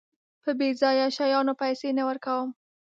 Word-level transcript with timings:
په 0.43 0.49
بېځايه 0.59 1.07
شيانو 1.17 1.53
پيسې 1.61 1.87
نه 1.97 2.03
ورکوم. 2.09 2.49